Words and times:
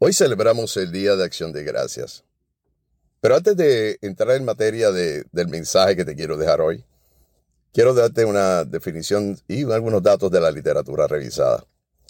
Hoy 0.00 0.12
celebramos 0.12 0.76
el 0.76 0.92
Día 0.92 1.16
de 1.16 1.24
Acción 1.24 1.52
de 1.52 1.64
Gracias. 1.64 2.22
Pero 3.20 3.34
antes 3.34 3.56
de 3.56 3.98
entrar 4.00 4.36
en 4.36 4.44
materia 4.44 4.92
del 4.92 5.48
mensaje 5.48 5.96
que 5.96 6.04
te 6.04 6.14
quiero 6.14 6.36
dejar 6.36 6.60
hoy, 6.60 6.84
quiero 7.72 7.94
darte 7.94 8.24
una 8.24 8.64
definición 8.64 9.36
y 9.48 9.64
algunos 9.64 10.00
datos 10.00 10.30
de 10.30 10.40
la 10.40 10.52
literatura 10.52 11.08
revisada. 11.08 11.64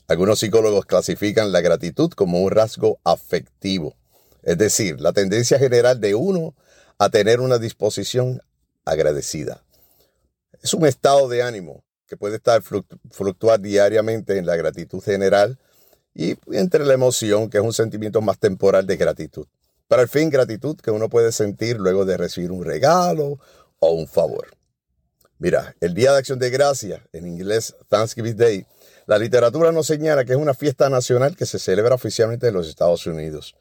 Algunos 0.07 0.39
psicólogos 0.39 0.85
clasifican 0.85 1.51
la 1.51 1.63
gratitud 1.63 2.11
como 2.11 2.43
un 2.43 2.51
rasgo 2.51 3.01
afectivo, 3.05 3.97
es 4.43 4.59
decir, 4.59 5.01
la 5.01 5.15
tendencia 5.15 5.59
general 5.59 5.99
de 5.99 6.15
uno 6.15 6.55
a 6.99 7.09
tener 7.09 7.41
una 7.41 7.57
disposición 7.57 8.43
agradecida. 8.85 9.65
Es 10.63 10.75
un 10.75 10.87
estado 10.87 11.27
de 11.27 11.43
ánimo 11.43 11.85
que 12.07 12.19
puede 12.19 12.37
estar 12.37 12.61
fluctuar 12.63 13.61
diariamente 13.61 14.37
en 14.37 14.45
la 14.45 14.57
gratitud 14.57 15.03
general 15.03 15.59
y 16.19 16.37
entre 16.51 16.85
la 16.85 16.95
emoción, 16.95 17.49
que 17.49 17.59
es 17.59 17.65
un 17.65 17.73
sentimiento 17.73 18.21
más 18.21 18.41
temporal 18.41 18.85
de 18.89 18.97
gratitud. 18.97 19.47
Para 19.87 20.03
el 20.03 20.09
fin, 20.09 20.31
gratitud 20.31 20.77
que 20.77 20.91
uno 20.91 21.09
puede 21.09 21.31
sentir 21.31 21.79
luego 21.79 22.05
de 22.05 22.17
recibir 22.17 22.51
un 22.51 22.65
regalo 22.65 23.39
o 23.79 23.93
un 23.93 24.09
favor. 24.09 24.49
Mira, 25.39 25.77
el 25.81 25.95
Día 25.95 26.11
de 26.11 26.19
Acción 26.19 26.41
de 26.41 26.51
Gracia, 26.51 27.07
en 27.13 27.29
inglés 27.29 27.77
Thanksgiving 27.89 28.37
Day, 28.37 28.67
la 29.07 29.17
literatura 29.17 29.71
nos 29.71 29.87
señala 29.87 30.25
que 30.25 30.33
es 30.33 30.39
una 30.39 30.55
fiesta 30.55 30.91
nacional 30.91 31.37
que 31.37 31.47
se 31.47 31.61
celebra 31.61 31.95
oficialmente 31.95 32.49
en 32.49 32.55
los 32.55 32.69
Estados 32.69 33.07
Unidos 33.07 33.55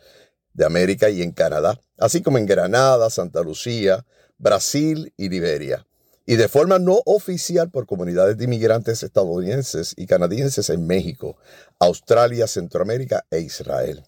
de 0.53 0.65
América 0.65 1.11
y 1.11 1.21
en 1.21 1.33
Canadá, 1.33 1.79
así 1.99 2.23
como 2.23 2.39
en 2.39 2.47
Granada, 2.47 3.11
Santa 3.11 3.43
Lucía, 3.43 4.03
Brasil 4.39 5.13
y 5.15 5.29
Liberia 5.29 5.86
y 6.29 6.35
de 6.35 6.49
forma 6.49 6.77
no 6.77 7.01
oficial 7.05 7.71
por 7.71 7.87
comunidades 7.87 8.37
de 8.37 8.43
inmigrantes 8.43 9.01
estadounidenses 9.01 9.93
y 9.95 10.05
canadienses 10.05 10.69
en 10.69 10.85
México, 10.85 11.37
Australia, 11.79 12.47
Centroamérica 12.47 13.25
e 13.31 13.39
Israel. 13.39 14.03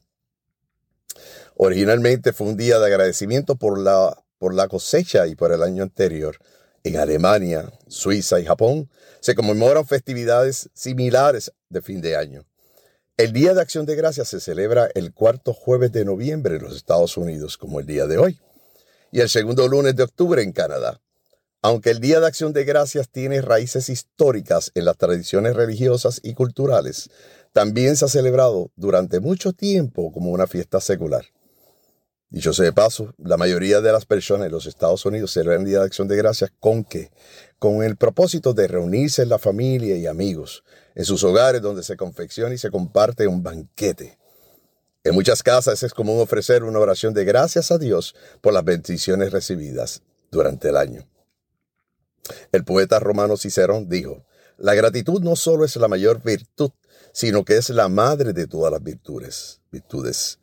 Originalmente 1.56 2.34
fue 2.34 2.48
un 2.48 2.58
día 2.58 2.78
de 2.78 2.88
agradecimiento 2.88 3.56
por 3.56 3.80
la, 3.80 4.22
por 4.38 4.54
la 4.54 4.68
cosecha 4.68 5.28
y 5.28 5.36
por 5.36 5.54
el 5.54 5.64
año 5.64 5.82
anterior. 5.82 6.38
En 6.84 6.98
Alemania, 6.98 7.72
Suiza 7.88 8.40
y 8.42 8.46
Japón 8.46 8.90
se 9.22 9.34
conmemoran 9.34 9.88
festividades 9.88 10.70
similares 10.74 11.54
de 11.70 11.82
fin 11.82 12.02
de 12.02 12.18
año. 12.18 12.46
El 13.16 13.32
Día 13.32 13.54
de 13.54 13.62
Acción 13.62 13.86
de 13.86 13.96
Gracias 13.96 14.28
se 14.28 14.42
celebra 14.42 14.90
el 14.94 15.14
cuarto 15.14 15.54
jueves 15.54 15.94
de 15.94 16.04
noviembre 16.04 16.58
en 16.58 16.64
los 16.64 16.76
Estados 16.76 17.16
Unidos, 17.16 17.58
como 17.58 17.80
el 17.80 17.86
día 17.86 18.08
de 18.08 18.18
hoy, 18.18 18.40
y 19.10 19.22
el 19.22 19.30
segundo 19.30 19.70
lunes 19.70 19.96
de 19.96 20.04
octubre 20.04 20.42
en 20.44 20.52
Canadá. 20.52 21.00
Aunque 21.62 21.90
el 21.90 22.00
Día 22.00 22.22
de 22.22 22.28
Acción 22.28 22.54
de 22.54 22.64
Gracias 22.64 23.10
tiene 23.10 23.42
raíces 23.42 23.90
históricas 23.90 24.72
en 24.76 24.86
las 24.86 24.96
tradiciones 24.96 25.58
religiosas 25.58 26.22
y 26.24 26.34
culturales, 26.34 27.10
también 27.52 27.98
se 27.98 28.06
ha 28.06 28.08
celebrado 28.08 28.72
durante 28.78 29.20
mucho 29.20 29.52
tiempo 29.52 30.14
como 30.14 30.32
una 30.32 30.48
fiesta 30.48 30.80
secular. 30.80 31.26
Dicho 32.30 32.54
sea 32.54 32.66
de 32.66 32.74
paso, 32.74 33.14
la 33.18 33.36
mayoría 33.36 33.82
de 33.82 33.92
las 33.92 34.06
personas 34.06 34.46
en 34.46 34.54
los 34.54 34.68
Estados 34.68 35.06
Unidos 35.06 35.32
celebran 35.32 35.62
el 35.62 35.68
Día 35.68 35.80
de 35.80 35.88
Acción 35.88 36.08
de 36.08 36.16
Gracias 36.16 36.52
con 36.62 36.86
qué? 36.86 37.12
Con 37.58 37.84
el 37.84 37.98
propósito 37.98 38.54
de 38.54 38.68
reunirse 38.70 39.24
en 39.24 39.30
la 39.30 39.40
familia 39.40 39.98
y 39.98 40.08
amigos, 40.08 40.64
en 40.96 41.04
sus 41.04 41.26
hogares 41.26 41.62
donde 41.62 41.84
se 41.84 41.98
confecciona 41.98 42.54
y 42.54 42.58
se 42.58 42.72
comparte 42.72 43.28
un 43.28 43.44
banquete. 43.44 44.18
En 45.04 45.14
muchas 45.14 45.44
casas 45.44 45.84
es 45.84 45.94
común 45.94 46.22
ofrecer 46.22 46.64
una 46.64 46.80
oración 46.80 47.14
de 47.14 47.26
gracias 47.26 47.70
a 47.72 47.78
Dios 47.78 48.16
por 48.40 48.54
las 48.54 48.64
bendiciones 48.64 49.32
recibidas 49.34 50.04
durante 50.32 50.70
el 50.70 50.78
año. 50.78 51.06
El 52.52 52.64
poeta 52.64 53.00
romano 53.00 53.38
Cicerón 53.38 53.90
dijo, 53.90 54.26
la 54.58 54.74
gratitud 54.74 55.22
no 55.22 55.36
solo 55.36 55.64
es 55.64 55.76
la 55.78 55.88
mayor 55.88 56.22
virtud, 56.22 56.72
sino 57.14 57.46
que 57.46 57.58
es 57.58 57.70
la 57.70 57.88
madre 57.88 58.34
de 58.34 58.48
todas 58.48 58.72
las 58.72 58.84
virtudes. 58.84 59.62
virtudes. 59.72 60.40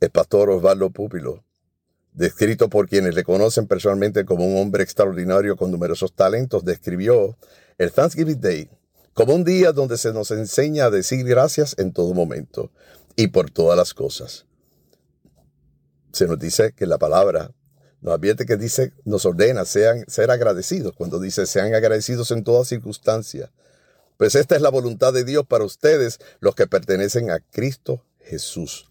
El 0.00 0.10
pastor 0.10 0.50
Osvaldo 0.50 0.90
Púpilo, 0.90 1.44
descrito 2.12 2.68
por 2.68 2.88
quienes 2.88 3.14
le 3.14 3.24
conocen 3.24 3.66
personalmente 3.66 4.24
como 4.24 4.46
un 4.46 4.56
hombre 4.58 4.82
extraordinario 4.82 5.56
con 5.56 5.70
numerosos 5.70 6.14
talentos, 6.14 6.64
describió 6.64 7.36
el 7.78 7.92
Thanksgiving 7.92 8.40
Day 8.40 8.70
como 9.14 9.34
un 9.34 9.44
día 9.44 9.72
donde 9.72 9.96
se 9.96 10.12
nos 10.12 10.30
enseña 10.30 10.84
a 10.84 10.90
decir 10.90 11.24
gracias 11.24 11.74
en 11.78 11.92
todo 11.92 12.12
momento 12.12 12.70
y 13.16 13.28
por 13.28 13.50
todas 13.50 13.76
las 13.76 13.94
cosas. 13.94 14.46
Se 16.12 16.26
nos 16.26 16.38
dice 16.38 16.72
que 16.72 16.86
la 16.86 16.98
palabra 16.98 17.50
nos 18.00 18.14
advierte 18.14 18.46
que 18.46 18.56
dice, 18.56 18.92
nos 19.04 19.24
ordena 19.24 19.64
sean, 19.64 20.04
ser 20.08 20.30
agradecidos, 20.30 20.94
cuando 20.94 21.18
dice 21.18 21.46
sean 21.46 21.74
agradecidos 21.74 22.30
en 22.30 22.44
toda 22.44 22.64
circunstancia. 22.64 23.50
Pues 24.16 24.34
esta 24.34 24.56
es 24.56 24.62
la 24.62 24.70
voluntad 24.70 25.12
de 25.12 25.24
Dios 25.24 25.46
para 25.46 25.64
ustedes, 25.64 26.18
los 26.40 26.54
que 26.54 26.66
pertenecen 26.66 27.30
a 27.30 27.40
Cristo 27.40 28.02
Jesús. 28.20 28.88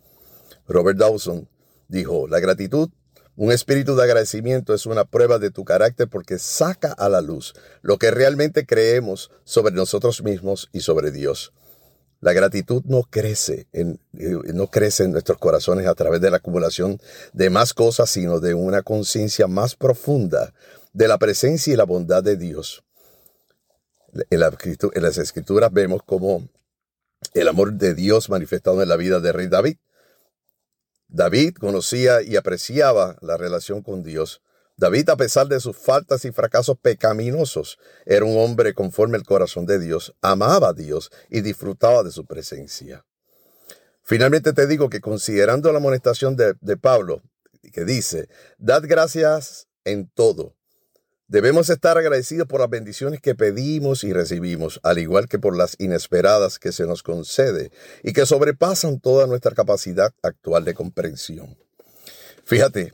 Robert 0.68 0.98
Dawson 0.98 1.48
dijo, 1.88 2.28
la 2.28 2.40
gratitud, 2.40 2.90
un 3.36 3.52
espíritu 3.52 3.96
de 3.96 4.04
agradecimiento 4.04 4.74
es 4.74 4.86
una 4.86 5.04
prueba 5.04 5.40
de 5.40 5.52
tu 5.52 5.66
carácter 5.66 6.08
porque 6.08 6.40
saca 6.40 6.94
a 6.94 7.10
la 7.10 7.22
luz 7.22 7.54
lo 7.82 7.98
que 7.98 8.12
realmente 8.12 8.66
creemos 8.66 9.30
sobre 9.44 9.74
nosotros 9.74 10.24
mismos 10.24 10.70
y 10.72 10.82
sobre 10.82 11.12
Dios. 11.12 11.52
La 12.26 12.34
gratitud 12.34 12.82
no 12.86 13.04
crece, 13.04 13.68
en, 13.72 14.00
eh, 14.18 14.32
no 14.52 14.66
crece 14.66 15.04
en 15.04 15.12
nuestros 15.12 15.38
corazones 15.38 15.86
a 15.86 15.94
través 15.94 16.22
de 16.22 16.32
la 16.32 16.38
acumulación 16.38 17.00
de 17.34 17.52
más 17.52 17.76
cosas, 17.76 18.10
sino 18.10 18.40
de 18.40 18.56
una 18.56 18.82
conciencia 18.82 19.46
más 19.46 19.76
profunda 19.76 20.52
de 20.92 21.08
la 21.08 21.20
presencia 21.20 21.72
y 21.72 21.76
la 21.76 21.84
bondad 21.84 22.24
de 22.24 22.36
Dios. 22.36 22.84
En, 24.32 24.42
en 24.42 25.04
las 25.04 25.18
escrituras 25.20 25.72
vemos 25.72 26.02
como 26.04 26.50
el 27.36 27.48
amor 27.48 27.74
de 27.74 27.94
Dios 27.94 28.28
manifestado 28.28 28.82
en 28.82 28.90
la 28.90 28.98
vida 28.98 29.20
de 29.20 29.32
rey 29.32 29.46
David. 29.46 29.78
David 31.08 31.54
conocía 31.60 32.24
y 32.24 32.38
apreciaba 32.38 33.18
la 33.22 33.38
relación 33.38 33.84
con 33.84 34.02
Dios 34.02 34.42
David, 34.78 35.10
a 35.10 35.16
pesar 35.16 35.48
de 35.48 35.60
sus 35.60 35.78
faltas 35.78 36.26
y 36.26 36.32
fracasos 36.32 36.78
pecaminosos, 36.78 37.80
era 38.06 38.26
un 38.26 38.38
hombre 38.38 38.74
conforme 38.74 39.16
al 39.18 39.24
corazón 39.24 39.66
de 39.66 39.80
Dios, 39.80 40.14
amaba 40.22 40.70
a 40.70 40.74
Dios 40.74 41.12
y 41.30 41.42
disfrutaba 41.42 42.04
de 42.04 42.12
su 42.12 42.26
presencia. 42.26 43.06
Finalmente 44.04 44.52
te 44.52 44.68
digo 44.68 44.90
que 44.90 45.00
considerando 45.00 45.72
la 45.72 45.78
amonestación 45.78 46.36
de, 46.36 46.56
de 46.60 46.78
Pablo, 46.78 47.22
que 47.72 47.86
dice, 47.86 48.28
dad 48.58 48.84
gracias 48.86 49.68
en 49.86 50.10
todo. 50.10 50.56
Debemos 51.28 51.72
estar 51.72 51.98
agradecidos 51.98 52.48
por 52.48 52.60
las 52.60 52.70
bendiciones 52.70 53.20
que 53.20 53.34
pedimos 53.34 54.04
y 54.04 54.14
recibimos, 54.14 54.80
al 54.84 55.00
igual 55.00 55.28
que 55.28 55.40
por 55.40 55.58
las 55.58 55.76
inesperadas 55.80 56.60
que 56.60 56.72
se 56.72 56.86
nos 56.86 57.02
concede 57.02 57.72
y 58.04 58.14
que 58.14 58.28
sobrepasan 58.28 59.00
toda 59.00 59.26
nuestra 59.26 59.56
capacidad 59.56 60.14
actual 60.22 60.66
de 60.66 60.76
comprensión. 60.76 61.58
Fíjate 62.44 62.94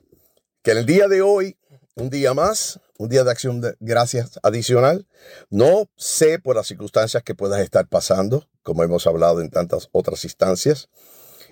que 0.64 0.72
el 0.72 0.86
día 0.86 1.10
de 1.10 1.22
hoy 1.22 1.58
un 2.02 2.10
día 2.10 2.34
más, 2.34 2.80
un 2.98 3.10
día 3.10 3.24
de 3.24 3.30
acción 3.30 3.62
de 3.62 3.76
gracias 3.80 4.40
adicional. 4.42 5.08
No 5.50 5.88
sé 5.96 6.40
por 6.40 6.56
las 6.56 6.68
circunstancias 6.68 7.22
que 7.22 7.36
puedas 7.36 7.62
estar 7.62 7.88
pasando, 7.88 8.50
como 8.64 8.84
hemos 8.84 9.06
hablado 9.06 9.40
en 9.40 9.52
tantas 9.52 9.88
otras 9.92 10.24
instancias, 10.24 10.90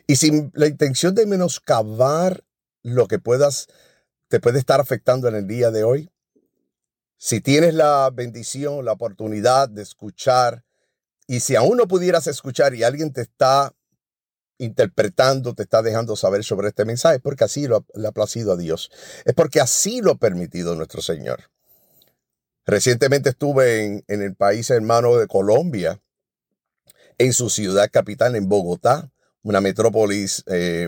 y 0.08 0.16
sin 0.16 0.52
la 0.56 0.66
intención 0.66 1.14
de 1.14 1.28
menoscabar 1.28 2.44
lo 2.82 3.08
que 3.08 3.20
puedas, 3.20 3.68
te 4.28 4.40
puede 4.40 4.58
estar 4.58 4.82
afectando 4.82 5.28
en 5.28 5.36
el 5.36 5.48
día 5.48 5.70
de 5.70 5.84
hoy. 5.84 6.12
Si 7.18 7.42
tienes 7.42 7.76
la 7.76 8.10
bendición, 8.12 8.84
la 8.86 8.94
oportunidad 8.94 9.70
de 9.70 9.84
escuchar, 9.84 10.66
y 11.28 11.42
si 11.42 11.56
aún 11.56 11.78
no 11.78 11.88
pudieras 11.88 12.26
escuchar 12.26 12.74
y 12.74 12.84
alguien 12.84 13.14
te 13.14 13.22
está 13.22 13.76
interpretando, 14.60 15.56
te 15.56 15.64
está 15.64 15.82
dejando 15.82 16.16
saber 16.16 16.44
sobre 16.44 16.68
este 16.68 16.86
mensaje, 16.86 17.20
porque 17.20 17.46
así 17.46 17.68
lo, 17.68 17.86
le 17.96 18.08
ha 18.08 18.12
placido 18.12 18.54
a 18.54 18.58
Dios. 18.58 18.92
Es 19.26 19.34
porque 19.34 19.60
así 19.60 20.02
lo 20.02 20.12
ha 20.12 20.16
permitido 20.16 20.76
nuestro 20.76 21.02
Señor. 21.02 21.50
Recientemente 22.66 23.30
estuve 23.30 24.04
en, 24.08 24.22
el 24.22 24.36
país 24.36 24.70
hermano 24.70 25.18
de 25.18 25.26
Colombia, 25.26 26.00
en 27.18 27.34
su 27.34 27.50
ciudad 27.50 27.90
capital, 27.92 28.36
en 28.36 28.48
Bogotá, 28.48 29.12
una 29.42 29.60
metrópolis 29.60 30.44
eh, 30.46 30.88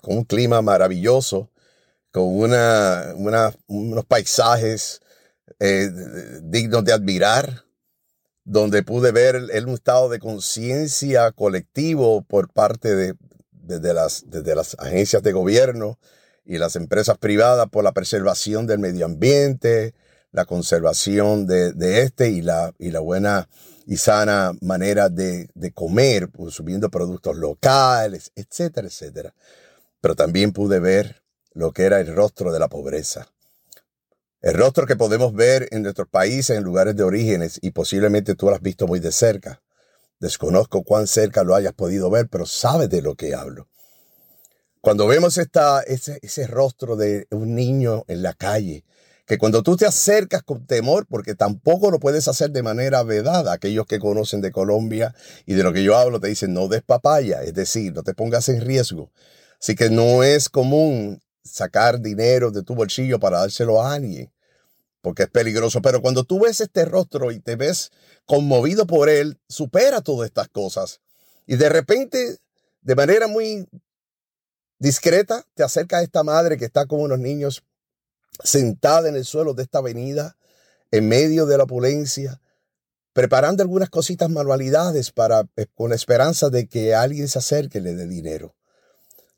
con 0.00 0.16
un 0.16 0.24
clima 0.24 0.62
maravilloso, 0.62 1.50
con 2.12 2.24
una, 2.24 3.14
unos 3.66 4.04
paisajes 4.06 5.02
eh, 5.58 5.90
dignos 6.42 6.84
de 6.84 6.92
admirar, 6.92 7.64
donde 8.44 8.82
pude 8.82 9.12
ver 9.12 9.36
el, 9.36 9.66
un 9.66 9.74
estado 9.74 10.08
de 10.08 10.18
conciencia 10.18 11.30
colectivo 11.32 12.22
por 12.22 12.52
parte 12.52 12.94
de, 12.94 13.94
las, 13.94 14.24
agencias 14.78 15.22
de 15.22 15.32
gobierno 15.32 15.98
y 16.44 16.58
las 16.58 16.76
empresas 16.76 17.18
privadas 17.18 17.68
por 17.70 17.84
la 17.84 17.92
preservación 17.92 18.66
del 18.66 18.80
medio 18.80 19.06
ambiente, 19.06 19.94
la 20.32 20.44
conservación 20.44 21.46
de, 21.46 22.02
este 22.02 22.30
y 22.30 22.42
la, 22.42 22.72
buena 23.00 23.48
y 23.86 23.96
sana 23.96 24.52
manera 24.60 25.08
de, 25.08 25.48
comer, 25.74 26.28
pues, 26.30 26.54
subiendo 26.54 26.90
productos 26.90 27.36
locales, 27.36 28.32
etcétera, 28.34 28.88
etcétera. 28.88 29.34
Pero 30.00 30.16
también 30.16 30.52
pude 30.52 30.80
ver 30.80 31.22
lo 31.54 31.72
que 31.72 31.84
era 31.84 32.00
el 32.00 32.12
rostro 32.14 32.52
de 32.52 32.58
la 32.58 32.68
pobreza. 32.68 33.31
El 34.42 34.54
rostro 34.54 34.86
que 34.88 34.96
podemos 34.96 35.32
ver 35.32 35.68
en 35.70 35.84
nuestros 35.84 36.08
países, 36.08 36.56
en 36.56 36.64
lugares 36.64 36.96
de 36.96 37.04
orígenes, 37.04 37.60
y 37.62 37.70
posiblemente 37.70 38.34
tú 38.34 38.46
lo 38.46 38.56
has 38.56 38.60
visto 38.60 38.88
muy 38.88 38.98
de 38.98 39.12
cerca. 39.12 39.62
Desconozco 40.18 40.82
cuán 40.82 41.06
cerca 41.06 41.44
lo 41.44 41.54
hayas 41.54 41.74
podido 41.74 42.10
ver, 42.10 42.26
pero 42.28 42.44
sabes 42.44 42.90
de 42.90 43.02
lo 43.02 43.14
que 43.14 43.36
hablo. 43.36 43.68
Cuando 44.80 45.06
vemos 45.06 45.38
esta, 45.38 45.80
ese, 45.82 46.18
ese 46.22 46.48
rostro 46.48 46.96
de 46.96 47.28
un 47.30 47.54
niño 47.54 48.02
en 48.08 48.24
la 48.24 48.34
calle, 48.34 48.84
que 49.26 49.38
cuando 49.38 49.62
tú 49.62 49.76
te 49.76 49.86
acercas 49.86 50.42
con 50.42 50.66
temor, 50.66 51.06
porque 51.08 51.36
tampoco 51.36 51.92
lo 51.92 52.00
puedes 52.00 52.26
hacer 52.26 52.50
de 52.50 52.64
manera 52.64 53.04
vedada, 53.04 53.52
aquellos 53.52 53.86
que 53.86 54.00
conocen 54.00 54.40
de 54.40 54.50
Colombia 54.50 55.14
y 55.46 55.54
de 55.54 55.62
lo 55.62 55.72
que 55.72 55.84
yo 55.84 55.96
hablo 55.96 56.18
te 56.18 56.26
dicen 56.26 56.52
no 56.52 56.66
des 56.66 56.82
papaya, 56.82 57.44
es 57.44 57.54
decir, 57.54 57.92
no 57.92 58.02
te 58.02 58.12
pongas 58.12 58.48
en 58.48 58.60
riesgo. 58.60 59.12
Así 59.60 59.76
que 59.76 59.88
no 59.88 60.24
es 60.24 60.48
común 60.48 61.20
sacar 61.44 62.00
dinero 62.00 62.50
de 62.50 62.62
tu 62.62 62.74
bolsillo 62.74 63.18
para 63.18 63.40
dárselo 63.40 63.82
a 63.82 63.94
alguien, 63.94 64.32
porque 65.00 65.24
es 65.24 65.30
peligroso. 65.30 65.82
Pero 65.82 66.02
cuando 66.02 66.24
tú 66.24 66.40
ves 66.40 66.60
este 66.60 66.84
rostro 66.84 67.32
y 67.32 67.40
te 67.40 67.56
ves 67.56 67.90
conmovido 68.26 68.86
por 68.86 69.08
él, 69.08 69.38
supera 69.48 70.00
todas 70.00 70.26
estas 70.26 70.48
cosas. 70.48 71.00
Y 71.46 71.56
de 71.56 71.68
repente, 71.68 72.38
de 72.82 72.94
manera 72.94 73.26
muy 73.26 73.66
discreta, 74.78 75.44
te 75.54 75.62
acerca 75.62 75.98
a 75.98 76.02
esta 76.02 76.22
madre 76.22 76.56
que 76.56 76.64
está 76.64 76.86
con 76.86 77.00
unos 77.00 77.18
niños 77.18 77.64
sentada 78.42 79.08
en 79.08 79.16
el 79.16 79.24
suelo 79.24 79.54
de 79.54 79.62
esta 79.62 79.78
avenida, 79.78 80.36
en 80.90 81.08
medio 81.08 81.46
de 81.46 81.58
la 81.58 81.64
opulencia, 81.64 82.40
preparando 83.12 83.62
algunas 83.62 83.90
cositas 83.90 84.30
manualidades 84.30 85.10
para, 85.10 85.48
eh, 85.56 85.66
con 85.74 85.90
la 85.90 85.96
esperanza 85.96 86.50
de 86.50 86.66
que 86.66 86.94
alguien 86.94 87.28
se 87.28 87.38
acerque 87.38 87.78
y 87.78 87.82
le 87.82 87.94
dé 87.94 88.06
dinero. 88.06 88.54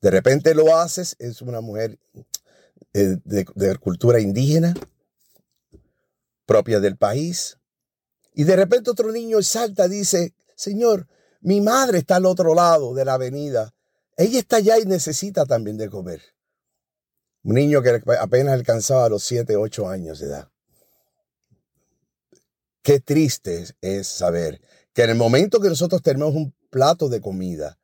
De 0.05 0.11
repente 0.11 0.55
lo 0.55 0.77
haces, 0.77 1.17
es 1.19 1.41
una 1.41 1.63
mujer 1.63 1.99
eh, 2.93 3.17
de, 3.25 3.77
cultura 3.79 4.21
indígena, 4.21 4.75
propia 6.45 6.79
del 6.79 6.99
país, 6.99 7.57
y 8.35 8.45
de 8.45 8.55
repente 8.55 8.91
otro 8.91 9.11
niño 9.13 9.41
salta 9.41 9.89
dice, 9.89 10.35
Señor, 10.57 11.09
mi 11.41 11.63
madre 11.63 12.01
está 12.01 12.17
al 12.17 12.27
otro 12.27 12.55
lado 12.55 12.93
de 12.93 13.07
la 13.07 13.15
avenida. 13.15 13.73
Ella 14.19 14.41
está 14.41 14.57
allá 14.57 14.79
y 14.79 14.85
necesita 14.85 15.47
también 15.47 15.79
de 15.79 15.89
comer. 15.89 16.21
Un 17.43 17.55
niño 17.55 17.81
que 17.81 18.03
apenas 18.21 18.53
alcanzaba 18.53 19.09
los 19.09 19.25
7, 19.25 19.57
8 19.57 19.89
años 19.89 20.19
de 20.19 20.27
edad. 20.27 20.51
Qué 22.83 23.01
triste 23.01 23.65
es 23.81 24.07
saber 24.07 24.61
que 24.93 25.05
en 25.05 25.11
el 25.11 25.17
momento 25.17 25.61
que 25.61 25.71
nosotros 25.71 26.03
tenemos 26.03 26.35
un 26.35 26.55
plato 26.69 27.09
de 27.09 27.23
comida, 27.23 27.79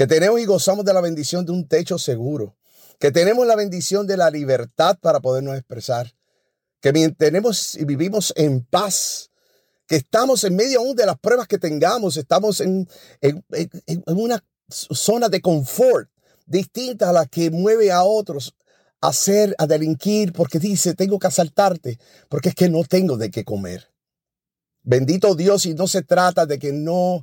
que 0.00 0.06
tenemos 0.06 0.40
y 0.40 0.46
gozamos 0.46 0.86
de 0.86 0.94
la 0.94 1.02
bendición 1.02 1.44
de 1.44 1.52
un 1.52 1.68
techo 1.68 1.98
seguro, 1.98 2.56
que 2.98 3.10
tenemos 3.10 3.46
la 3.46 3.54
bendición 3.54 4.06
de 4.06 4.16
la 4.16 4.30
libertad 4.30 4.96
para 4.98 5.20
podernos 5.20 5.54
expresar, 5.58 6.14
que 6.80 6.90
tenemos 7.18 7.74
y 7.74 7.84
vivimos 7.84 8.32
en 8.34 8.64
paz, 8.64 9.30
que 9.86 9.96
estamos 9.96 10.42
en 10.44 10.56
medio 10.56 10.78
aún 10.78 10.96
de 10.96 11.04
las 11.04 11.18
pruebas 11.18 11.46
que 11.46 11.58
tengamos, 11.58 12.16
estamos 12.16 12.62
en, 12.62 12.88
una 14.06 14.42
zona 14.70 15.28
de 15.28 15.42
confort 15.42 16.08
distinta 16.46 17.10
a 17.10 17.12
la 17.12 17.26
que 17.26 17.50
mueve 17.50 17.92
a 17.92 18.02
otros 18.02 18.54
hacer, 19.02 19.54
a 19.58 19.66
delinquir, 19.66 20.32
porque 20.32 20.58
dice, 20.58 20.94
tengo 20.94 21.18
que 21.18 21.26
asaltarte, 21.26 21.98
porque 22.30 22.48
es 22.48 22.54
que 22.54 22.70
no 22.70 22.84
tengo 22.84 23.18
de 23.18 23.30
qué 23.30 23.44
comer. 23.44 23.92
Bendito 24.82 25.34
Dios, 25.34 25.66
y 25.66 25.74
no 25.74 25.86
se 25.86 26.00
trata 26.00 26.46
de 26.46 26.58
que 26.58 26.72
no, 26.72 27.22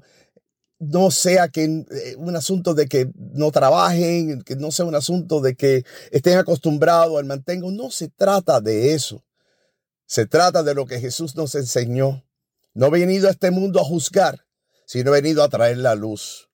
no 0.79 1.09
sea 1.11 1.49
que 1.49 1.63
eh, 1.63 2.15
un 2.17 2.35
asunto 2.35 2.73
de 2.73 2.87
que 2.87 3.09
no 3.15 3.51
trabajen, 3.51 4.41
que 4.43 4.55
no 4.55 4.71
sea 4.71 4.85
un 4.85 4.95
asunto 4.95 5.41
de 5.41 5.55
que 5.55 5.83
estén 6.11 6.37
acostumbrados 6.37 7.17
al 7.17 7.25
mantengo. 7.25 7.71
No 7.71 7.89
se 7.89 8.09
trata 8.09 8.61
de 8.61 8.93
eso. 8.93 9.23
Se 10.05 10.25
trata 10.25 10.63
de 10.63 10.75
lo 10.75 10.85
que 10.85 10.99
Jesús 10.99 11.35
nos 11.35 11.55
enseñó. 11.55 12.23
No 12.73 12.87
he 12.87 12.91
venido 12.91 13.27
a 13.27 13.31
este 13.31 13.51
mundo 13.51 13.79
a 13.79 13.83
juzgar, 13.83 14.45
sino 14.85 15.13
he 15.15 15.21
venido 15.21 15.43
a 15.43 15.49
traer 15.49 15.77
la 15.77 15.95
luz. 15.95 16.49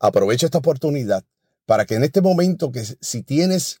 Aprovecha 0.00 0.46
esta 0.46 0.58
oportunidad 0.58 1.24
para 1.64 1.86
que 1.86 1.94
en 1.94 2.04
este 2.04 2.20
momento 2.20 2.72
que 2.72 2.84
si 3.00 3.22
tienes 3.22 3.80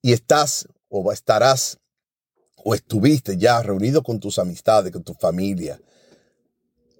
y 0.00 0.12
estás 0.12 0.68
o 0.88 1.12
estarás 1.12 1.78
o 2.56 2.74
estuviste 2.74 3.36
ya 3.36 3.60
reunido 3.62 4.02
con 4.02 4.20
tus 4.20 4.38
amistades, 4.38 4.92
con 4.92 5.02
tu 5.02 5.14
familia, 5.14 5.80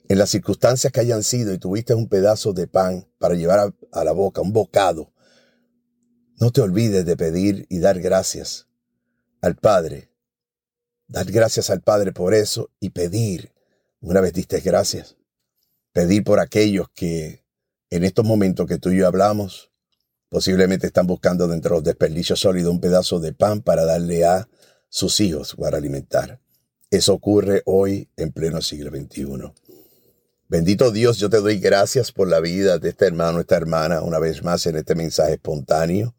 en 0.09 0.19
las 0.19 0.31
circunstancias 0.31 0.93
que 0.93 1.01
hayan 1.01 1.23
sido 1.23 1.53
y 1.53 1.59
tuviste 1.59 1.95
un 1.95 2.09
pedazo 2.09 2.53
de 2.53 2.67
pan 2.67 3.07
para 3.19 3.35
llevar 3.35 3.75
a, 3.93 4.05
la 4.05 4.13
boca, 4.13 4.41
un 4.41 4.53
bocado, 4.53 5.13
no 6.41 6.51
te 6.51 6.61
olvides 6.61 7.05
de 7.05 7.17
pedir 7.17 7.67
y 7.69 7.79
dar 7.79 8.01
gracias 8.01 8.69
al 9.41 9.57
Padre. 9.57 10.11
Dar 11.07 11.31
gracias 11.31 11.71
al 11.71 11.81
Padre 11.81 12.13
por 12.13 12.35
eso 12.35 12.71
y 12.81 12.91
pedir, 12.91 13.53
una 14.01 14.21
vez 14.21 14.33
diste 14.33 14.61
gracias, 14.61 15.17
pedir 15.93 16.25
por 16.25 16.39
aquellos 16.39 16.89
que 16.95 17.45
en 17.91 18.05
estos 18.05 18.25
momentos 18.25 18.67
que 18.67 18.79
tú 18.79 18.91
y 18.91 18.99
yo 18.99 19.07
hablamos, 19.07 19.69
Posiblemente 20.29 20.87
están 20.87 21.07
buscando 21.07 21.49
dentro 21.49 21.71
de 21.71 21.77
los 21.77 21.85
desperdicios 21.85 22.41
sólidos 22.41 22.73
un 22.73 22.81
pedazo 22.81 23.19
de 23.19 23.33
pan 23.33 23.63
para 23.63 23.85
darle 23.85 24.27
a 24.27 24.49
sus 24.89 25.21
hijos 25.21 25.55
para 25.59 25.79
alimentar. 25.79 26.41
Eso 26.91 27.15
ocurre 27.15 27.63
hoy 27.65 28.11
en 28.17 28.33
pleno 28.33 28.61
siglo 28.61 28.91
XXI. 28.91 29.53
Bendito 30.49 30.91
Dios, 30.91 31.19
yo 31.19 31.29
te 31.29 31.39
doy 31.39 31.59
gracias 31.59 32.11
por 32.11 32.27
la 32.29 32.41
vida 32.41 32.79
de 32.79 32.89
este 32.89 33.07
hermano, 33.07 33.41
esta 33.41 33.57
hermana, 33.57 34.03
una 34.03 34.19
vez 34.19 34.43
más 34.43 34.65
en 34.67 34.77
este 34.77 34.95
mensaje 34.95 35.35
espontáneo, 35.35 36.15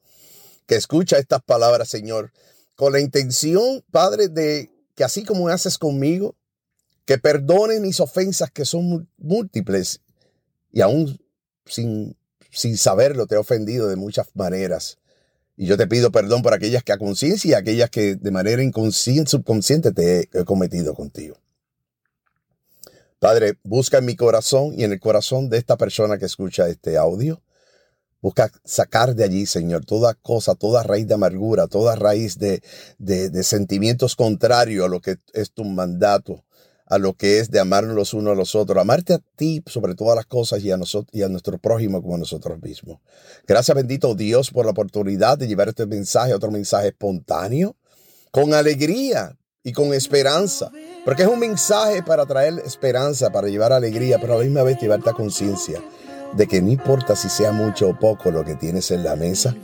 que 0.68 0.76
escucha 0.76 1.18
estas 1.18 1.42
palabras, 1.42 1.90
Señor, 1.90 2.31
con 2.76 2.94
la 2.94 3.00
intención, 3.00 3.84
Padre, 3.92 4.28
de 4.28 4.70
que 4.96 5.04
así 5.04 5.24
como 5.24 5.50
haces 5.50 5.78
conmigo, 5.78 6.36
que 7.06 7.18
perdone 7.18 7.80
mis 7.80 8.00
ofensas 8.00 8.52
que 8.52 8.66
son 8.66 9.10
múltiples 9.18 10.02
y 10.72 10.81
aún 10.81 11.20
sin 11.66 12.16
sin 12.52 12.78
saberlo 12.78 13.28
te 13.28 13.36
he 13.36 13.38
ofendido 13.38 13.88
de 13.88 13.96
muchas 13.96 14.28
maneras. 14.34 14.98
Y 15.56 15.66
yo 15.66 15.78
te 15.78 15.88
pido 15.88 16.12
perdón 16.12 16.42
por 16.42 16.54
aquellas 16.54 16.84
que 16.84 16.94
a 16.94 16.98
conciencia 16.98 17.50
y 17.50 17.54
aquellas 17.54 17.90
que 17.90 18.16
de 18.16 18.31
manera 18.31 18.64
inconsciente, 18.64 19.30
subconsciente 19.30 19.92
te 19.92 20.30
he 20.31 20.46
cometido 20.46 20.94
contigo. 20.94 21.38
Padre, 23.19 23.57
busca 23.63 23.98
en 23.98 24.06
mi 24.06 24.16
corazón 24.16 24.74
y 24.77 24.86
en 24.86 24.94
el 24.94 25.00
corazón 25.00 25.50
de 25.50 25.57
esta 25.57 25.77
persona 25.77 26.18
que 26.18 26.25
escucha 26.25 26.69
este 26.69 26.98
audio. 26.98 27.42
Busca 28.21 28.51
sacar 28.66 29.16
de 29.16 29.24
allí, 29.24 29.45
Señor, 29.45 29.86
toda 29.86 30.13
cosa, 30.13 30.56
toda 30.56 30.83
raíz 30.83 31.07
de 31.07 31.13
amargura, 31.13 31.68
toda 31.68 31.95
raíz 31.95 32.38
de, 32.38 32.62
de, 32.98 33.44
sentimientos 33.44 34.16
contrarios 34.16 34.86
a 34.86 34.89
lo 34.89 35.00
que 35.01 35.18
es 35.33 35.51
tu 35.51 35.63
mandato 35.63 36.44
a 36.89 36.98
lo 36.98 37.13
que 37.13 37.38
es 37.38 37.51
de 37.51 37.60
amarnos 37.60 37.95
los 37.95 38.16
unos 38.16 38.33
a 38.33 38.36
los 38.36 38.56
otros, 38.56 38.81
amarte 38.81 39.13
a 39.13 39.21
ti 39.36 39.62
sobre 39.68 39.94
todas 39.94 40.16
las 40.16 40.25
cosas 40.25 40.63
y 40.63 40.71
a, 40.71 40.77
nosotros, 40.77 41.13
y 41.13 41.21
a 41.21 41.30
nuestro 41.30 41.60
prójimo 41.60 42.01
como 42.01 42.16
a 42.16 42.18
nosotros 42.18 42.60
mismos. 42.63 43.00
Gracias 43.48 43.77
bendito 43.77 44.16
Dios 44.16 44.50
por 44.50 44.66
la 44.66 44.71
oportunidad 44.71 45.38
de 45.38 45.47
llevar 45.47 45.69
este 45.69 45.85
mensaje, 45.85 46.33
otro 46.33 46.49
mensaje 46.49 46.88
espontáneo, 46.88 47.76
con 48.31 48.56
alegría 48.56 49.38
y 49.63 49.73
con 49.73 49.94
esperanza, 49.94 50.71
porque 51.04 51.23
es 51.23 51.28
un 51.28 51.39
mensaje 51.39 52.01
para 52.01 52.25
traer 52.25 52.59
esperanza, 52.66 53.30
para 53.30 53.47
llevar 53.47 53.73
alegría, 53.73 54.18
pero 54.19 54.33
a 54.33 54.37
la 54.37 54.44
misma 54.44 54.63
vez 54.63 54.80
llevarte 54.80 55.09
a 55.09 55.13
conciencia 55.13 55.81
de 56.33 56.47
que 56.47 56.61
no 56.61 56.69
importa 56.69 57.16
si 57.16 57.30
sea 57.30 57.51
mucho 57.51 57.89
o 57.89 57.99
poco 57.99 58.31
lo 58.31 58.45
que 58.45 58.56
tienes 58.56 58.92
en 58.92 59.04
la 59.04 59.16
mesa, 59.16 59.56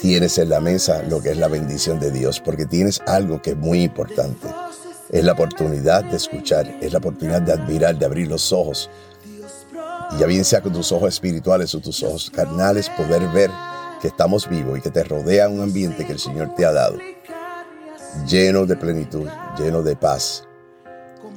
tienes 0.00 0.38
en 0.38 0.48
la 0.48 0.60
mesa 0.60 1.02
lo 1.02 1.20
que 1.20 1.30
es 1.30 1.36
la 1.36 1.48
bendición 1.48 2.00
de 2.00 2.10
Dios, 2.10 2.40
porque 2.40 2.66
tienes 2.66 3.00
algo 3.06 3.40
que 3.40 3.50
es 3.50 3.56
muy 3.56 3.82
importante. 3.82 4.48
Es 5.10 5.22
la 5.22 5.32
oportunidad 5.32 6.04
de 6.04 6.16
escuchar, 6.16 6.66
es 6.80 6.92
la 6.92 6.98
oportunidad 6.98 7.42
de 7.42 7.52
admirar, 7.52 7.96
de 7.96 8.06
abrir 8.06 8.28
los 8.28 8.52
ojos. 8.52 8.90
Ya 10.18 10.26
bien 10.26 10.44
sea 10.44 10.60
con 10.60 10.72
tus 10.72 10.90
ojos 10.90 11.14
espirituales 11.14 11.74
o 11.74 11.80
tus 11.80 12.02
ojos 12.02 12.30
carnales, 12.30 12.90
poder 12.90 13.22
ver 13.28 13.50
que 14.00 14.08
estamos 14.08 14.48
vivos 14.48 14.78
y 14.78 14.80
que 14.80 14.90
te 14.90 15.04
rodea 15.04 15.48
un 15.48 15.60
ambiente 15.60 16.04
que 16.04 16.12
el 16.12 16.18
Señor 16.18 16.54
te 16.54 16.66
ha 16.66 16.72
dado, 16.72 16.98
lleno 18.26 18.66
de 18.66 18.76
plenitud, 18.76 19.28
lleno 19.58 19.82
de 19.82 19.96
paz. 19.96 20.44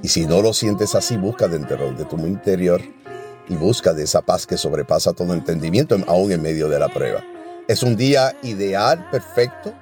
Y 0.02 0.08
si 0.08 0.26
no 0.26 0.42
lo 0.42 0.54
sientes 0.54 0.96
así, 0.96 1.18
busca 1.18 1.48
dentro 1.48 1.92
de 1.92 2.06
tu 2.06 2.18
interior 2.20 2.82
y 3.50 3.56
busca 3.56 3.94
de 3.94 4.04
esa 4.04 4.22
paz 4.22 4.48
que 4.48 4.58
sobrepasa 4.58 5.14
todo 5.14 5.34
entendimiento, 5.34 5.98
aún 6.08 6.32
en 6.32 6.42
medio 6.42 6.70
de 6.70 6.80
la 6.80 6.88
prueba. 6.88 7.24
Es 7.68 7.84
un 7.84 7.96
día 7.96 8.36
ideal, 8.44 9.08
perfecto, 9.12 9.74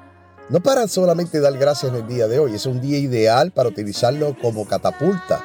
no 0.49 0.61
para 0.61 0.87
solamente 0.87 1.39
dar 1.39 1.57
gracias 1.57 1.91
en 1.91 1.99
el 1.99 2.07
día 2.07 2.27
de 2.27 2.39
hoy, 2.39 2.55
es 2.55 2.65
un 2.65 2.81
día 2.81 2.97
ideal 2.97 3.51
para 3.51 3.69
utilizarlo 3.69 4.35
como 4.41 4.65
catapulta, 4.65 5.43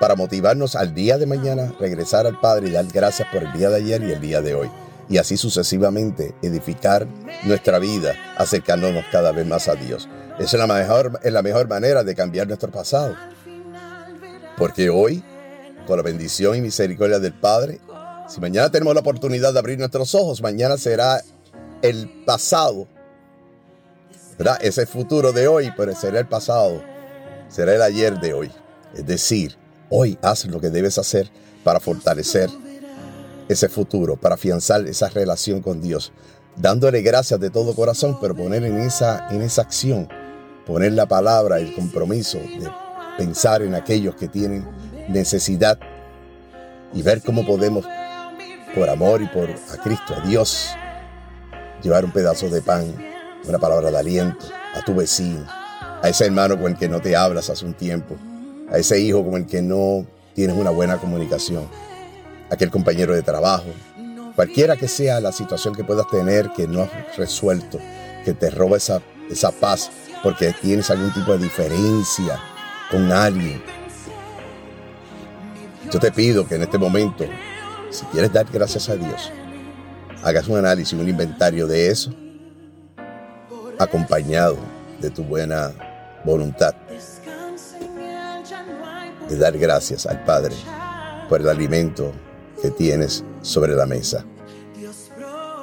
para 0.00 0.16
motivarnos 0.16 0.74
al 0.74 0.94
día 0.94 1.18
de 1.18 1.26
mañana, 1.26 1.72
regresar 1.78 2.26
al 2.26 2.40
Padre 2.40 2.68
y 2.68 2.72
dar 2.72 2.86
gracias 2.86 3.28
por 3.32 3.42
el 3.42 3.52
día 3.52 3.68
de 3.68 3.76
ayer 3.76 4.02
y 4.02 4.12
el 4.12 4.20
día 4.20 4.40
de 4.40 4.54
hoy. 4.54 4.70
Y 5.10 5.18
así 5.18 5.36
sucesivamente 5.36 6.34
edificar 6.42 7.06
nuestra 7.44 7.78
vida, 7.78 8.14
acercándonos 8.36 9.04
cada 9.10 9.32
vez 9.32 9.46
más 9.46 9.68
a 9.68 9.74
Dios. 9.74 10.08
Es 10.38 10.52
la 10.52 10.66
mejor, 10.66 11.20
es 11.22 11.32
la 11.32 11.42
mejor 11.42 11.68
manera 11.68 12.04
de 12.04 12.14
cambiar 12.14 12.46
nuestro 12.46 12.70
pasado. 12.70 13.14
Porque 14.56 14.90
hoy, 14.90 15.22
con 15.86 15.96
la 15.96 16.02
bendición 16.02 16.56
y 16.56 16.60
misericordia 16.60 17.18
del 17.18 17.34
Padre, 17.34 17.80
si 18.28 18.40
mañana 18.40 18.70
tenemos 18.70 18.94
la 18.94 19.00
oportunidad 19.00 19.52
de 19.52 19.58
abrir 19.58 19.78
nuestros 19.78 20.14
ojos, 20.14 20.42
mañana 20.42 20.76
será 20.76 21.22
el 21.82 22.22
pasado 22.24 22.86
¿verdad? 24.38 24.58
Ese 24.62 24.86
futuro 24.86 25.32
de 25.32 25.48
hoy, 25.48 25.72
pero 25.76 25.94
será 25.96 26.20
el 26.20 26.28
pasado, 26.28 26.80
será 27.48 27.74
el 27.74 27.82
ayer 27.82 28.20
de 28.20 28.32
hoy. 28.32 28.52
Es 28.94 29.04
decir, 29.04 29.56
hoy 29.90 30.16
haz 30.22 30.46
lo 30.46 30.60
que 30.60 30.70
debes 30.70 30.96
hacer 30.96 31.28
para 31.64 31.80
fortalecer 31.80 32.48
ese 33.48 33.68
futuro, 33.68 34.16
para 34.16 34.36
afianzar 34.36 34.86
esa 34.86 35.08
relación 35.08 35.60
con 35.60 35.82
Dios. 35.82 36.12
dándole 36.56 37.02
gracias 37.02 37.38
de 37.38 37.50
todo 37.50 37.72
corazón, 37.72 38.18
pero 38.20 38.34
poner 38.34 38.64
en 38.64 38.78
esa, 38.78 39.28
en 39.30 39.42
esa 39.42 39.62
acción, 39.62 40.08
poner 40.68 40.92
la 40.92 41.06
palabra, 41.06 41.58
el 41.58 41.72
compromiso 41.72 42.38
de 42.38 42.70
pensar 43.16 43.62
en 43.62 43.74
aquellos 43.74 44.14
que 44.14 44.28
tienen 44.28 44.68
necesidad 45.08 45.78
y 46.92 47.00
ver 47.00 47.22
cómo 47.22 47.46
podemos, 47.46 47.86
por 48.74 48.90
amor 48.90 49.22
y 49.22 49.26
por 49.28 49.48
a 49.48 49.82
Cristo, 49.82 50.14
a 50.14 50.20
Dios, 50.28 50.68
llevar 51.82 52.04
un 52.04 52.12
pedazo 52.12 52.50
de 52.50 52.60
pan, 52.60 52.94
una 53.48 53.58
palabra 53.58 53.90
de 53.90 53.98
aliento 53.98 54.46
a 54.74 54.84
tu 54.84 54.94
vecino, 54.94 55.46
a 56.02 56.08
ese 56.10 56.26
hermano 56.26 56.60
con 56.60 56.72
el 56.72 56.78
que 56.78 56.86
no 56.86 57.00
te 57.00 57.16
hablas 57.16 57.48
hace 57.48 57.64
un 57.64 57.72
tiempo, 57.72 58.16
a 58.70 58.76
ese 58.76 59.00
hijo 59.00 59.24
con 59.24 59.36
el 59.36 59.46
que 59.46 59.62
no 59.62 60.04
tienes 60.34 60.54
una 60.54 60.70
buena 60.70 60.98
comunicación, 60.98 61.66
aquel 62.50 62.70
compañero 62.70 63.14
de 63.14 63.22
trabajo, 63.22 63.68
cualquiera 64.36 64.76
que 64.76 64.86
sea 64.86 65.18
la 65.18 65.32
situación 65.32 65.74
que 65.74 65.82
puedas 65.82 66.08
tener 66.10 66.50
que 66.50 66.68
no 66.68 66.82
has 66.82 67.16
resuelto, 67.16 67.78
que 68.26 68.34
te 68.34 68.50
roba 68.50 68.76
esa, 68.76 69.00
esa 69.30 69.50
paz 69.50 69.90
porque 70.22 70.52
tienes 70.60 70.90
algún 70.90 71.12
tipo 71.12 71.32
de 71.32 71.44
diferencia 71.44 72.40
con 72.90 73.10
alguien. 73.12 73.62
Yo 75.90 75.98
te 75.98 76.12
pido 76.12 76.46
que 76.46 76.56
en 76.56 76.62
este 76.62 76.78
momento, 76.78 77.24
si 77.90 78.04
quieres 78.06 78.32
dar 78.32 78.46
gracias 78.52 78.88
a 78.88 78.96
Dios, 78.96 79.32
hagas 80.22 80.48
un 80.48 80.58
análisis, 80.58 80.98
un 80.98 81.08
inventario 81.08 81.66
de 81.66 81.90
eso, 81.90 82.12
acompañado 83.78 84.58
de 85.00 85.10
tu 85.10 85.22
buena 85.22 85.72
voluntad 86.24 86.74
de 89.28 89.36
dar 89.36 89.56
gracias 89.58 90.06
al 90.06 90.24
Padre 90.24 90.54
por 91.28 91.40
el 91.40 91.48
alimento 91.48 92.12
que 92.62 92.70
tienes 92.70 93.24
sobre 93.42 93.74
la 93.74 93.86
mesa. 93.86 94.24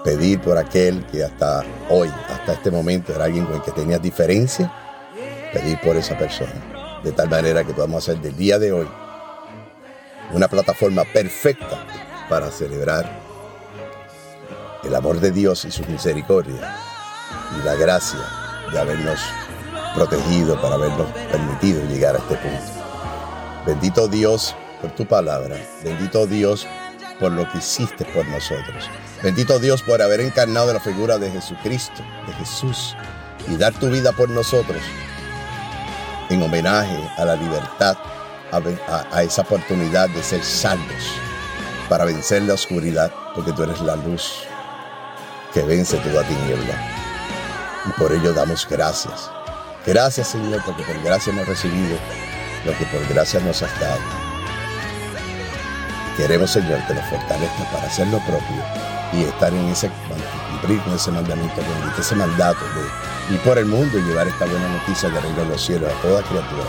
Pedir 0.05 0.39
por 0.39 0.55
aquel 0.55 1.03
que 1.07 1.23
hasta 1.23 1.63
hoy, 1.89 2.09
hasta 2.29 2.53
este 2.53 2.69
momento, 2.69 3.11
era 3.11 3.25
alguien 3.25 3.45
con 3.45 3.55
el 3.55 3.63
que 3.63 3.71
tenías 3.71 3.99
diferencia. 3.99 4.71
Pedir 5.51 5.79
por 5.81 5.97
esa 5.97 6.15
persona. 6.15 7.01
De 7.03 7.11
tal 7.11 7.27
manera 7.27 7.63
que 7.63 7.73
podamos 7.73 8.07
hacer 8.07 8.21
del 8.21 8.37
día 8.37 8.59
de 8.59 8.71
hoy 8.71 8.87
una 10.31 10.47
plataforma 10.47 11.03
perfecta 11.11 11.83
para 12.29 12.51
celebrar 12.51 13.09
el 14.83 14.95
amor 14.95 15.19
de 15.19 15.31
Dios 15.31 15.65
y 15.65 15.71
su 15.71 15.83
misericordia 15.85 16.77
y 17.59 17.65
la 17.65 17.73
gracia 17.73 18.19
de 18.71 18.79
habernos 18.79 19.19
protegido, 19.95 20.61
para 20.61 20.75
habernos 20.75 21.07
permitido 21.31 21.83
llegar 21.85 22.15
a 22.15 22.19
este 22.19 22.35
punto. 22.35 22.73
Bendito 23.65 24.07
Dios 24.07 24.55
por 24.81 24.91
tu 24.91 25.07
palabra. 25.07 25.55
Bendito 25.83 26.27
Dios 26.27 26.67
por 27.19 27.31
lo 27.31 27.49
que 27.49 27.59
hiciste 27.59 28.05
por 28.05 28.25
nosotros. 28.27 28.89
Bendito 29.23 29.59
Dios 29.59 29.81
por 29.81 30.01
haber 30.01 30.19
encarnado 30.21 30.73
la 30.73 30.79
figura 30.79 31.17
de 31.17 31.31
Jesucristo, 31.31 32.03
de 32.27 32.33
Jesús, 32.33 32.95
y 33.47 33.55
dar 33.55 33.73
tu 33.73 33.89
vida 33.89 34.11
por 34.11 34.29
nosotros 34.29 34.81
en 36.29 36.41
homenaje 36.41 36.97
a 37.17 37.25
la 37.25 37.35
libertad, 37.35 37.97
a, 38.51 39.23
esa 39.23 39.41
oportunidad 39.41 40.09
de 40.09 40.23
ser 40.23 40.43
salvos, 40.43 41.13
para 41.89 42.05
vencer 42.05 42.41
la 42.43 42.53
oscuridad, 42.53 43.11
porque 43.33 43.51
tú 43.51 43.63
eres 43.63 43.81
la 43.81 43.95
luz 43.95 44.43
que 45.53 45.61
vence 45.61 45.97
toda 45.97 46.23
tiniebla. 46.23 46.75
Y 47.87 47.99
por 47.99 48.11
ello 48.11 48.33
damos 48.33 48.67
gracias. 48.67 49.29
Gracias 49.85 50.29
Señor, 50.29 50.63
porque 50.65 50.83
por 50.83 51.01
gracia 51.03 51.31
hemos 51.31 51.47
recibido 51.47 51.97
lo 52.65 52.75
que 52.77 52.85
por 52.85 53.07
gracia 53.07 53.39
nos 53.41 53.61
has 53.61 53.79
dado. 53.79 54.34
Queremos, 56.17 56.51
Señor, 56.51 56.79
que 56.87 56.93
nos 56.93 57.05
fortalezca 57.05 57.63
para 57.71 57.87
hacer 57.87 58.07
lo 58.07 58.19
propio 58.19 58.63
y 59.13 59.23
estar 59.23 59.53
en 59.53 59.65
ese, 59.65 59.89
cumplir 60.49 60.81
con 60.81 60.93
ese 60.93 61.11
mandamiento 61.11 61.55
bendito, 61.57 62.01
ese 62.01 62.15
mandato 62.15 62.59
de 62.73 63.35
ir 63.35 63.41
por 63.41 63.57
el 63.57 63.65
mundo 63.65 63.97
y 63.97 64.01
llevar 64.01 64.27
esta 64.27 64.45
buena 64.45 64.67
noticia 64.69 65.09
de 65.09 65.19
reino 65.19 65.37
de 65.43 65.49
los 65.49 65.65
cielos 65.65 65.91
a 65.91 66.01
toda 66.01 66.23
criatura 66.23 66.63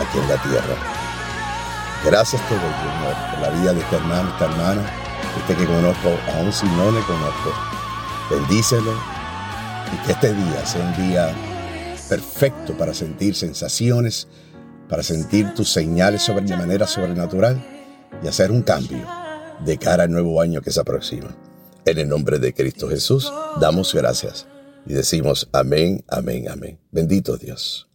aquí 0.00 0.18
en 0.18 0.28
la 0.28 0.42
tierra. 0.42 0.76
Gracias 2.04 2.42
te 2.48 2.54
doy, 2.54 2.62
Señor, 2.62 3.30
por 3.30 3.40
la 3.40 3.50
vida 3.50 3.72
de 3.72 3.80
esta 3.80 3.96
hermana, 3.96 4.30
esta 4.30 4.44
hermana, 4.46 4.82
este 5.38 5.54
que 5.54 5.66
conozco, 5.66 6.18
aún 6.36 6.52
si 6.52 6.66
no 6.66 6.90
le 6.90 7.00
conozco. 7.02 7.52
Bendícelo 8.30 8.92
y 9.92 10.06
que 10.06 10.12
este 10.12 10.32
día 10.32 10.66
sea 10.66 10.82
un 10.82 11.08
día 11.08 11.34
perfecto 12.08 12.76
para 12.76 12.92
sentir 12.94 13.34
sensaciones 13.34 14.28
para 14.88 15.02
sentir 15.02 15.54
tus 15.54 15.72
señales 15.72 16.30
de 16.42 16.56
manera 16.56 16.86
sobrenatural 16.86 17.73
y 18.22 18.28
hacer 18.28 18.50
un 18.50 18.62
cambio 18.62 19.06
de 19.64 19.78
cara 19.78 20.04
al 20.04 20.10
nuevo 20.10 20.40
año 20.40 20.60
que 20.60 20.70
se 20.70 20.80
aproxima. 20.80 21.34
En 21.84 21.98
el 21.98 22.08
nombre 22.08 22.38
de 22.38 22.54
Cristo 22.54 22.88
Jesús, 22.88 23.32
damos 23.60 23.94
gracias 23.94 24.46
y 24.86 24.94
decimos 24.94 25.48
amén, 25.52 26.04
amén, 26.08 26.48
amén. 26.48 26.78
Bendito 26.90 27.36
Dios. 27.36 27.88